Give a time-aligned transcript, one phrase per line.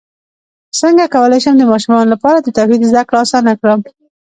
[0.79, 3.79] څنګه کولی شم د ماشومانو لپاره د توحید زدکړه اسانه کړم